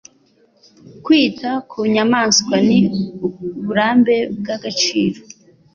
Kwita 1.03 1.49
ku 1.69 1.77
nyamaswa 1.93 2.55
ni 2.67 2.79
uburambe 3.25 4.15
bw'agaciro. 4.39 5.19